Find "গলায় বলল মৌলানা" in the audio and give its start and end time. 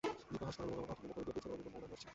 1.51-1.95